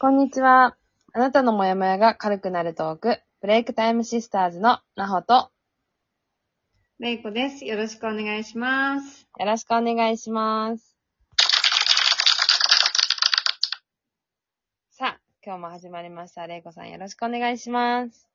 [0.00, 0.76] こんにちは。
[1.12, 5.50] あなたのモヤモヤが軽くなるトーク、ブレイクタイムシスターズのなほと、
[6.98, 7.64] れいこです。
[7.64, 9.28] よろしくお願いします。
[9.38, 10.96] よろしくお願いします。
[14.90, 16.48] さあ、今日も始まりました。
[16.48, 18.28] れいこさんよろしくお願いします。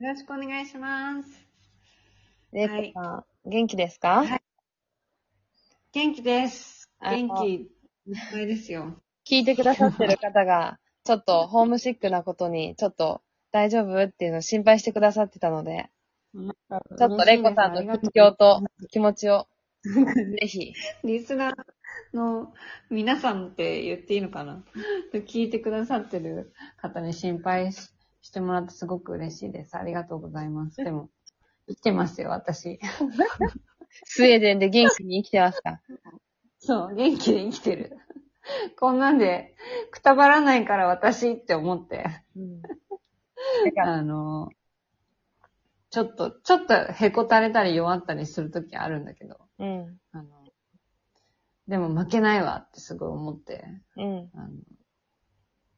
[0.00, 1.28] よろしくお願いします。
[2.52, 4.42] れいこさん、元気ですか、はい
[5.92, 6.90] 元気です。
[6.98, 7.66] あ元気いっ
[8.32, 9.00] ぱいですよ。
[9.24, 13.22] 聞いてくださってる方が、ちょっとホームシックなことに、ちょっと
[13.52, 15.88] 大丈夫っていうのを心配してくださってたので、
[16.34, 19.46] ちちょっとれいこさんの苦境と気持ちを、
[19.84, 21.54] ぜひ、リスナー
[22.16, 22.52] の
[22.90, 24.64] 皆さんって言っていいのかな？
[25.14, 29.76] 聞いてくださってる方に心配ししてもらってすごく嬉しいです。
[29.76, 30.82] ありがとうございます。
[30.82, 31.10] でも、
[31.68, 32.80] 生きてますよ、私。
[34.04, 35.80] スウェーデンで元気に生きてますか？
[36.58, 37.96] そう、元気で生きてる。
[38.78, 39.54] こんなんで、
[39.90, 42.22] くたばらないから私って思って。
[42.36, 42.62] うん。
[43.82, 44.50] あの、
[45.90, 49.98] ちょっと、ちょっとへこたれたり弱ったりするときあるんだけど、うん。
[50.12, 50.24] あの、
[51.68, 53.64] でも負けないわってすごい思って、
[53.96, 54.30] うん。
[54.34, 54.50] あの、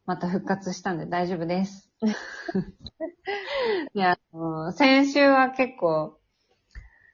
[0.06, 1.90] また復活したんで大丈夫です。
[3.94, 6.18] いや、あの、先週は結構、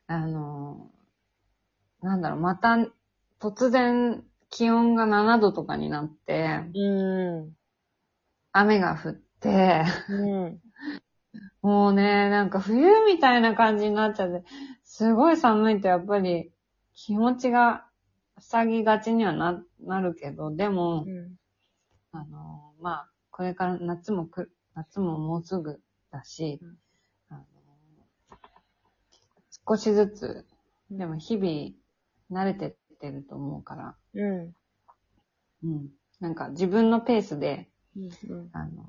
[0.07, 0.91] あの、
[2.01, 2.77] なんだろう、また
[3.41, 4.25] 突然
[4.55, 7.57] 気温が7度とかになって、うん。
[8.53, 10.61] 雨が降って、うん。
[11.61, 14.45] もうね、なんか冬みたいな感じになっちゃって、
[14.85, 16.53] すごい寒いとやっぱり
[16.95, 17.85] 気持ちが
[18.39, 21.35] 塞ぎがちにはな、なるけど、でも、うん。
[22.13, 25.81] あの、まあ、これから夏もく、夏ももうすぐ
[26.13, 26.79] だし、うん
[27.31, 27.45] あの
[29.67, 30.47] 少しずつ、
[30.93, 32.77] でも日々慣れて
[33.09, 34.55] ってると思うから、うん。
[35.65, 35.89] うん。
[36.21, 38.01] なんか自分のペースで、う
[38.35, 38.49] ん。
[38.53, 38.87] あの、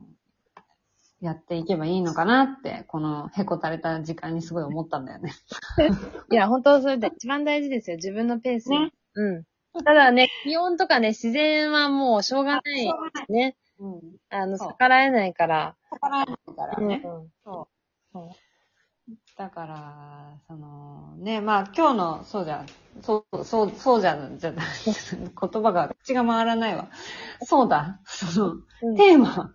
[1.20, 5.34] やっていけばいいのかなって、このへこたれた時間にすごい思ったんだよね。
[6.32, 7.98] いや、本当それで一番大事ですよ。
[7.98, 8.70] 自分のペース。
[8.70, 9.44] ねうん。
[9.84, 12.94] ただね、気温とかね、自然はもうしょうがない。
[13.30, 13.58] ね。
[13.80, 14.02] うん。
[14.30, 15.76] あの、逆らえないから。
[15.92, 17.02] 逆らえないからね。
[17.04, 17.68] うんう。
[19.38, 22.66] だから、その、ね、まあ今日の、そうじゃ、
[23.02, 24.66] そう、そう、そうじゃ、じゃない、
[25.18, 26.90] 言葉が、口が回らないわ。
[27.44, 29.54] そうだ、その、うんテーマ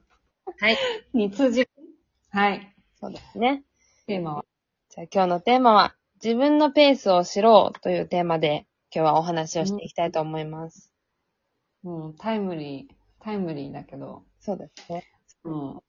[0.58, 0.76] はい。
[1.14, 1.70] に通じる。
[2.30, 2.76] はい。
[3.00, 3.64] そうですね。
[4.06, 4.44] テーマは？
[4.90, 10.92] じゃあ今日のテーマは、自分のペースを知ろうというテーマで、今日はお話をしていきたいと思います。
[11.82, 15.04] もうタイムリー、タイムリーだけど、そうですね。
[15.44, 15.80] うん。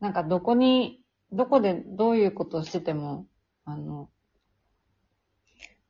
[0.00, 0.99] なんかどこに、
[1.32, 3.26] どこでどういうことをしてても、
[3.64, 4.10] あの、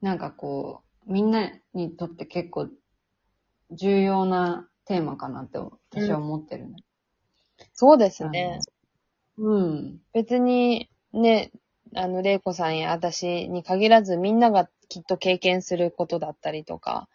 [0.00, 2.68] なんかこう、みんなにとって結構
[3.70, 6.76] 重要なテーマかなって私は思ってるね。
[7.72, 8.60] そうですね。
[9.38, 10.00] うん。
[10.12, 11.50] 別に、ね、
[11.94, 17.08] あの、玲子さんや私に限らずみんながきっと経験することだったりとか、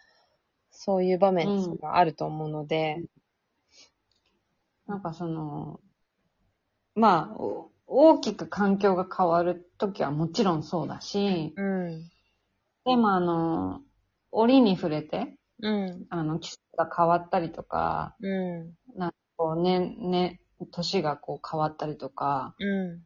[0.72, 3.04] そういう場面があると思うので、
[4.88, 5.80] なんかその、
[6.96, 12.12] まあ、お大きく環境が変わるときはもちろんそうだし、うん。
[12.86, 13.82] でもあの、
[14.32, 16.06] 折に触れて、うん。
[16.10, 18.76] あの、季節が変わったりとか、うん。
[19.38, 20.40] こうね、ね、
[20.72, 23.04] 年がこう変わったりとか、うん。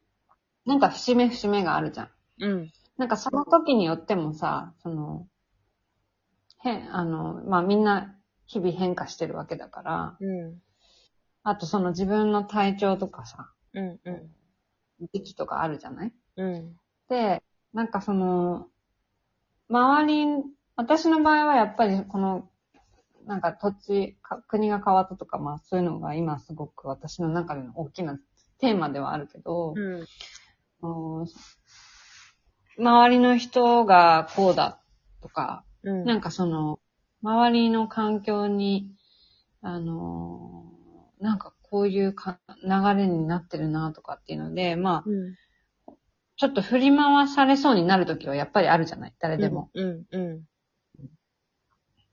[0.66, 2.10] なんか節目節目があるじゃん。
[2.42, 2.72] うん。
[2.98, 5.28] なんかその時によってもさ、その、
[6.60, 8.16] 変、あの、まあみんな
[8.46, 10.62] 日々変化してるわけだから、うん。
[11.44, 14.00] あとその自分の体調とかさ、うん。
[14.04, 14.30] うん。
[15.14, 16.14] 時期とかあるじゃない？
[16.38, 16.76] うん。
[17.10, 17.44] で、
[17.74, 18.68] なんかその、
[19.70, 20.44] 周り、
[20.76, 22.50] 私の場合はやっぱりこの、
[23.26, 28.18] なんか土地、か国が変わったとか、まあそういうのが今すごく私の中での大きな
[28.60, 29.76] テーマではあるけど、
[30.82, 31.28] うん。
[32.78, 34.80] 周りの人がこうだ
[35.22, 36.06] とか、うん。
[36.06, 36.80] なんかその、
[37.22, 38.90] 周りの環境に、
[39.62, 40.64] あの、
[41.20, 45.36] なんかこういうか流れになってるなとかっていうので、まあ、うん。
[46.38, 49.70] ちょっと振り回されそうになるときはやっぱりあるじゃない誰でも。
[49.74, 50.06] うん。
[50.12, 50.44] うん。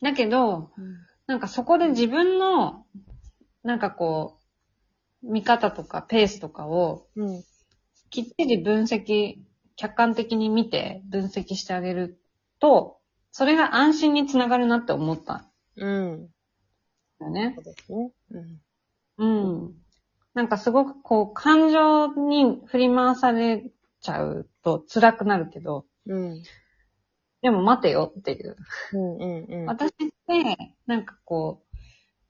[0.03, 0.97] だけど、うん。
[1.27, 2.87] なんかそこで自分の、
[3.63, 4.41] なんかこ
[5.23, 7.45] う、見方とかペースとかをうん。
[8.11, 9.37] きっちり分析、
[9.77, 12.19] 客観的に見て分析してあげる
[12.61, 12.99] と、
[13.31, 15.45] それが安心につながるなって思ったん
[15.77, 15.87] う
[16.17, 16.29] ん。
[17.21, 17.61] だよねそ。
[17.61, 18.11] うですね。
[18.31, 18.61] うん。
[19.19, 19.75] うん。
[20.35, 23.71] なんかすごくこう、感情に振り回され
[24.01, 26.43] ちゃうと辛くなるけど、うん。
[27.43, 28.57] でも待てよっていう。
[28.93, 29.17] うん。
[29.17, 29.47] うん。
[29.49, 29.67] うん。
[29.67, 29.93] 私っ
[30.27, 31.63] て、なんかこ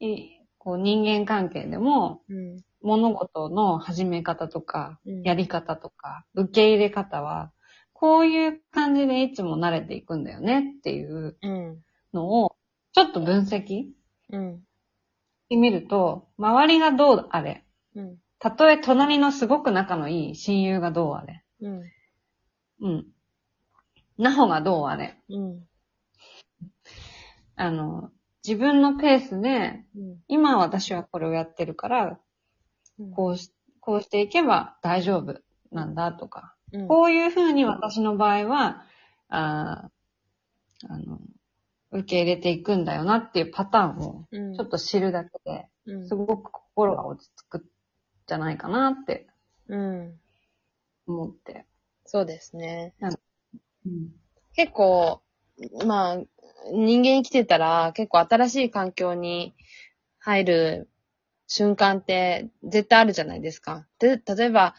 [0.00, 2.60] う、いこう人間関係でも、うん。
[2.82, 7.52] 物事の始め方とか、うんやり方とか、受け入れ方は、
[7.92, 11.78] こういう感じでいつも慣れていくんだよねっていううん。
[12.12, 12.56] のを、
[12.92, 13.86] ちょっと分析
[14.30, 14.60] うん。
[15.46, 17.64] してみると、周りがどうあれ、
[17.94, 18.16] うん。
[18.38, 21.82] たとえ隣のすごく仲のいい親友がどうあれ、うん。
[22.80, 23.06] うん。
[24.18, 25.60] なほがどうあれ、うん。
[27.54, 28.10] あの、
[28.46, 30.16] 自分のペースで、うん。
[30.28, 32.18] 今私はこれをやってるから、
[33.14, 35.40] こうし、こうしていけば大丈夫
[35.70, 36.88] なんだとか、うん。
[36.88, 38.84] こういうふうに私の場合は、
[39.28, 41.18] あーあの、
[41.96, 44.54] 受け入れていくんだよなっていうパターンをうん。
[44.56, 47.64] ちょっと知るだけで、うんすごく心が落ち着くん
[48.26, 49.28] じゃないかなって
[49.68, 50.20] うん。
[51.06, 51.66] 思って。
[52.04, 52.94] そうですね。
[53.00, 54.10] うん。
[54.54, 55.22] 結構、
[55.86, 56.16] まあ、
[56.72, 59.54] 人間生きてたら結構新しい環境に
[60.18, 60.88] 入る
[61.46, 63.86] 瞬間って絶対あるじゃないですか。
[63.98, 64.74] で、例えば、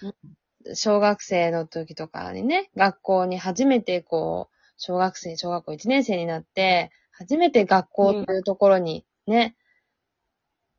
[0.74, 9.56] 小学生の時とかにね、学校に初めてこう、小学生、小学校1年生になって、初めて学校というところにね、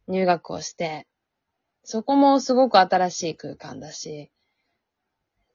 [0.06, 1.08] 入学をして、
[1.82, 4.30] そこもすごく新しい空間だし、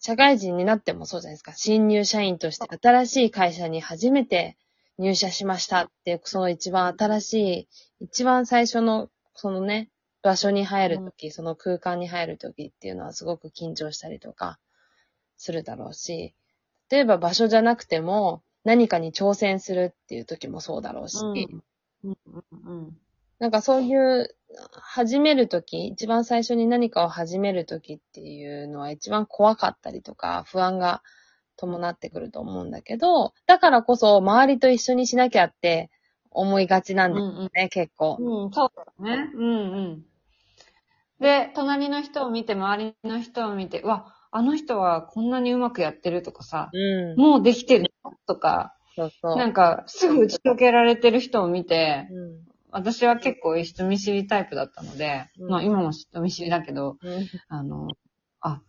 [0.01, 1.53] 社会人になってもそうじゃないですか。
[1.53, 4.57] 新入社員として新しい会社に初めて
[4.97, 7.67] 入社しましたって、その一番新しい、
[8.01, 9.89] 一番最初の、そのね、
[10.21, 14.59] 場所に入るとき、その空間に入るときっていうのはすごく緊張したりとか
[15.37, 16.35] するだろうし、
[16.89, 21.63] 例えば場所じゃなくても何かに挑戦するっていう時もそうだろうし、うん。
[22.03, 22.17] うん。
[22.65, 22.97] うん。
[23.39, 24.35] なんかそういう、
[24.71, 31.01] 始めるとき、一番最初に何かを始めるときっていうのは一番怖かったりとか、不安が
[31.57, 35.89] 伴ってくると思うんだけど、だからこそ周りと一緒にしなきゃって
[36.29, 37.49] 思いがちなんですうん。
[37.53, 38.17] ね、結構。
[38.19, 39.31] うん、そうだよね。
[39.33, 40.05] うんうん。
[41.19, 47.19] で、隣の人を見て、周りの人を見て、うわ、あの人はこんなにうまくやってるとかさ、うん。
[47.19, 47.93] もうできてる
[48.27, 49.37] とか、そうそう。
[49.37, 52.53] なんか、すぐ打ち解けられてる人を見て、うん。
[52.71, 57.27] 私は結構人見知りタイプだったので、うんまあ今も人見知りだけど、うん。
[57.49, 57.87] あの、
[58.41, 58.61] あ、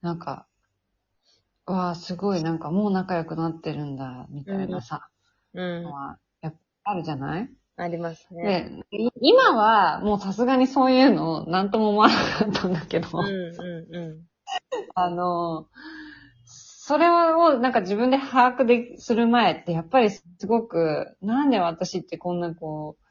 [0.00, 0.46] なんか、
[1.66, 5.08] わあ、すごいなんかもう仲良くなってるんだ、みたいなさ、
[5.54, 5.92] うんの。
[5.92, 6.52] は、やっ
[6.84, 7.48] ぱあるじゃない？
[7.76, 8.70] ありますね。
[8.90, 13.28] で、い今はもうさすがにそういうのなんとも思わなかったんだけど、うんう
[13.90, 14.22] んう
[14.94, 15.68] あの、
[16.84, 23.04] それをなんか自分で把握でする前ってやっぱりすごく、なんで私ってこんなこう、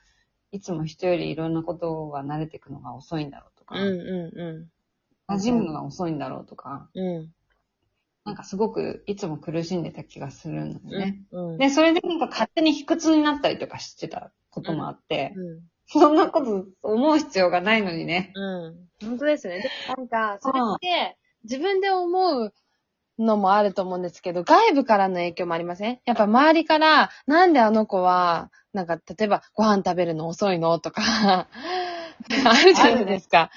[0.51, 3.79] いつも人よりいろんなことが慣れていくのが遅いんだろうとか、ん。
[3.79, 4.69] うんう
[5.29, 7.15] 馴染むのが遅いんだろうとか、んうん。
[7.15, 7.29] うん。
[8.25, 11.21] なんかすごくいつも苦しんでた気がするんだよね。
[11.31, 11.57] うん。
[11.57, 15.61] で、それでなんか勝手に卑屈になったりとかしてたこともあって、うん。
[15.87, 18.33] そんなこと思う必要がないのにね。
[18.35, 19.07] うん。
[19.07, 19.59] 本当ですね。
[19.59, 22.53] でなんか、それって、自分で思う
[23.21, 25.99] のもあると思うんですけど、外部からの影響もありません？
[26.05, 30.79] やっぱ周りから、なんであの子は、なんか、例えば、ご飯食べるの遅いの？
[30.79, 31.01] とか、
[31.47, 31.47] あ
[32.63, 33.51] るじゃないですか。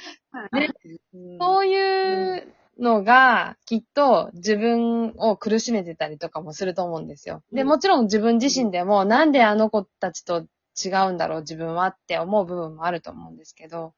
[0.52, 0.68] ね。
[1.14, 1.38] うん。
[1.40, 7.42] そういうのが、きっと自分を苦しめてたりとかもすると思うんですよ。
[7.52, 7.68] で、うん。
[7.68, 10.46] もちろん自分自身でも、なんであの子たちと
[10.84, 13.94] 違うんだろう、自分はって思う部分もあると思うんですけど、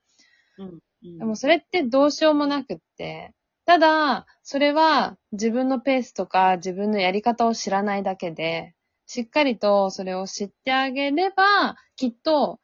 [0.58, 0.78] うん。
[1.18, 3.32] でもそれってどうしようもなくって、
[3.66, 8.75] ただ、それは自分のペースとか自分のやり方を知らないだけで、
[9.06, 12.61] しっかりとそれを知ってあげれば、きっと、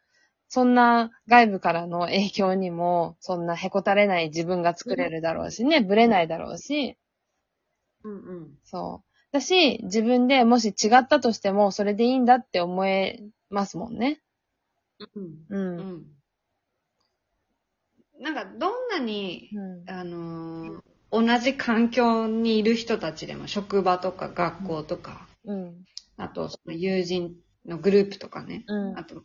[0.48, 6.96] そんな外部からの影響にも、そんなへこたれない自分が作れるだろうしね、ぶれないだろうし、
[8.04, 8.58] うんうん。
[8.64, 9.08] そう。
[9.32, 14.20] だし、自分でもし違ったとしても、それでいいんだって思えますもんね。
[15.14, 15.24] うん。
[15.48, 15.58] う。
[15.58, 16.06] うんん。
[18.20, 19.90] なんか、どんなに、うん。
[19.90, 25.84] あのー同じ環境にいる人たちでも、職場とか学校とか、うん。
[26.16, 29.22] あと、その友人のグループとかね、うんあと、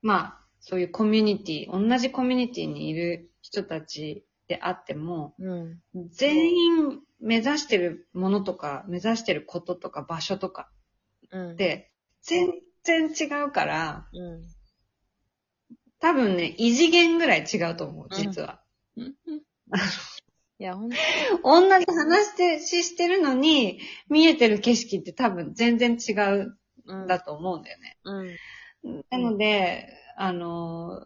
[0.00, 5.78] まあ、そういうコミュニティ、同じコミュニティにいる人たちであっても、うん。
[6.10, 10.70] 全員目指してるものとか、目指してることとか場所とか
[11.30, 11.52] うん。
[11.52, 11.92] って、
[12.22, 12.48] 全
[12.84, 14.42] 然違うから、うん。
[16.00, 18.62] 多分ね、異次元ぐらい違うと思う、実は。
[20.60, 20.96] いや、ほんと
[21.44, 27.96] 同じ話してししてるのに、見えてる景色って多分全然違うんだと思うんだよね。
[28.02, 29.04] うん。
[29.10, 31.00] なので、あの、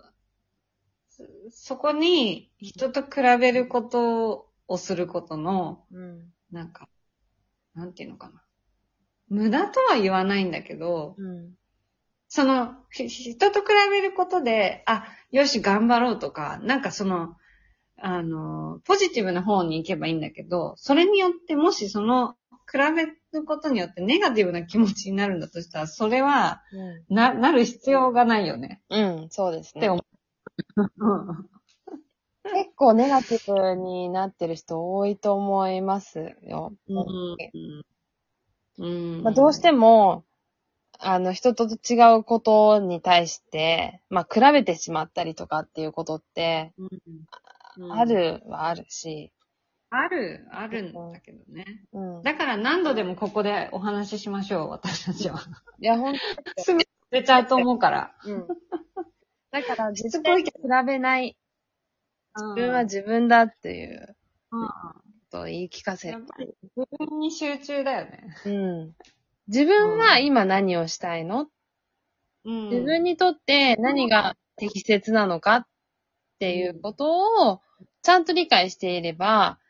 [1.10, 6.32] そそこに人と比べることをすることの、うん。
[6.50, 6.88] なんか、
[7.74, 8.42] なんていうのかな。
[9.28, 11.52] 無駄とは言わないんだけど、うん。
[12.28, 17.36] その、ひ人と比べることで、あ、よし、頑張ろうとか、なんかその、
[18.04, 22.34] あの、ポジティブな方に行けばいいんだけど、それによってもしその、
[22.70, 23.06] 比べ
[23.38, 26.62] ることによってネガティブな気持ちになるんだとしたら、それは、
[27.08, 28.82] な、なる必要がないよね。
[28.90, 30.02] うん、そうですねって思。
[30.76, 31.48] うん。
[32.44, 36.72] 結構ネガティブになってる人多いと思いますよ。
[38.78, 39.22] うん。
[39.22, 40.24] まあ、どうしても、
[40.98, 46.88] あの、人と違うことに対して、まあ、比べてしまったりとかっていうことって、うん、
[47.90, 49.32] あるはあるし、
[49.90, 51.84] ある、あるんだけどね。
[51.92, 52.22] うん。
[52.22, 55.40] だから何度でもここでお話ししましょう、私たちは。
[55.80, 56.16] いや、ほん
[56.58, 58.14] すぐ出ちゃうと思うから。
[58.24, 58.46] うん。
[59.50, 61.36] だから、しつこい絶対に比べない、
[62.34, 64.16] 自自分は自分だっていう
[64.52, 64.74] うんこ
[65.30, 66.14] とを言い聞かせる。
[66.14, 68.36] やっぱり自分に集中だよね。
[68.46, 68.96] うん。
[69.48, 71.48] 自分は今何をしたいの？
[72.44, 75.66] うん自分にとって何が適切なのかっ
[76.42, 77.60] ていうことを
[78.02, 79.60] ちゃんと理解していれば、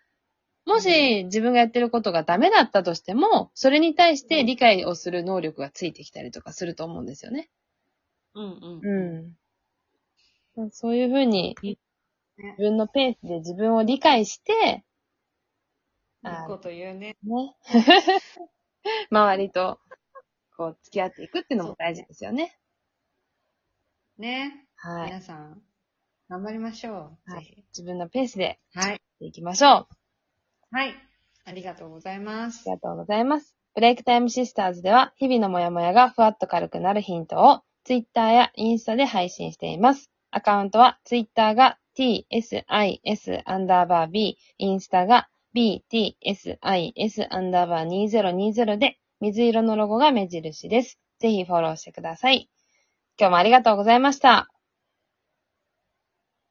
[0.64, 7.50] もし自分がやってることがダメだったとしても、それに対して理解をする能力がついてきたりとかすると思うんですよね。
[8.34, 9.36] うんうん。
[10.56, 10.70] うん。
[10.70, 11.76] そういうふうにね
[12.38, 14.82] 自分のペースで自分を理解して、
[16.24, 17.18] いいこと言うね。
[17.22, 17.54] ね。
[19.10, 19.78] 周りと
[20.56, 22.58] こう付き合っていくっていうのも大事ですよね。
[24.16, 24.66] ね。
[24.76, 25.06] はい。
[25.08, 25.62] 皆さん、
[26.32, 27.30] 頑張りましょう。
[27.30, 27.62] はい。
[27.72, 29.02] 自分のペースではい。
[29.20, 29.70] いきましょう。
[29.70, 29.86] あ
[30.70, 30.94] はい。
[31.44, 32.70] ありがとうございますり。
[32.70, 33.54] がとうございます。
[33.74, 40.10] ブレイクタイムシスターズでは、日々のモヤモヤがふわっと軽くなるヒントを、ツイッターやインスタで配信しています。
[40.30, 42.62] アカウントは、ツイッターが tsis
[43.44, 50.98] アンダーバー b、インスタが btsis アンダーバー2020で、水色のロゴが目印です。
[51.18, 52.48] ぜひフォローしてください。
[53.18, 54.51] 今日もありがとうございました。